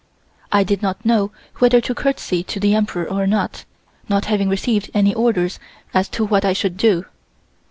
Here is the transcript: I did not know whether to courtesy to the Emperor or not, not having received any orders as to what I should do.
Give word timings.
I 0.51 0.63
did 0.63 0.81
not 0.81 1.05
know 1.05 1.29
whether 1.59 1.79
to 1.79 1.93
courtesy 1.93 2.41
to 2.45 2.59
the 2.59 2.73
Emperor 2.73 3.07
or 3.07 3.27
not, 3.27 3.65
not 4.09 4.25
having 4.25 4.49
received 4.49 4.89
any 4.95 5.13
orders 5.13 5.59
as 5.93 6.09
to 6.09 6.25
what 6.25 6.43
I 6.43 6.53
should 6.53 6.75
do. 6.75 7.05